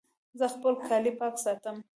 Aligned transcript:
زه 0.39 0.45
خپل 0.53 0.73
کالي 0.87 1.11
پاک 1.19 1.35
ساتم. 1.43 1.77